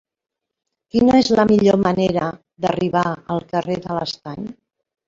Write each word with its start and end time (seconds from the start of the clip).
Quina 0.95 1.17
és 1.25 1.29
la 1.41 1.45
millor 1.51 1.79
manera 1.83 2.27
d'arribar 2.65 3.07
al 3.37 3.47
carrer 3.55 3.81
de 3.87 4.01
l'Estany? 4.01 4.53